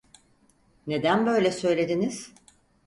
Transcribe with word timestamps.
Neden 0.87 1.25
böyle 1.25 1.51
söylediniz? 1.51 2.33